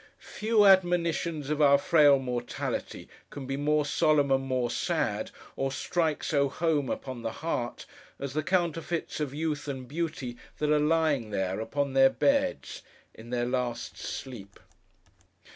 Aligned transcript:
Few 0.33 0.65
admonitions 0.65 1.51
of 1.51 1.61
our 1.61 1.77
frail 1.77 2.17
mortality 2.17 3.07
can 3.29 3.45
be 3.45 3.55
more 3.55 3.85
solemn 3.85 4.31
and 4.31 4.43
more 4.43 4.71
sad, 4.71 5.29
or 5.55 5.71
strike 5.71 6.23
so 6.23 6.49
home 6.49 6.89
upon 6.89 7.21
the 7.21 7.31
heart, 7.45 7.85
as 8.19 8.33
the 8.33 8.41
counterfeits 8.41 9.19
of 9.19 9.31
Youth 9.35 9.67
and 9.67 9.87
Beauty 9.87 10.37
that 10.57 10.71
are 10.71 10.79
lying 10.79 11.29
there, 11.29 11.59
upon 11.59 11.93
their 11.93 12.09
beds, 12.09 12.81
in 13.13 13.29
their 13.29 13.45
last 13.45 13.95
sleep. 13.95 14.59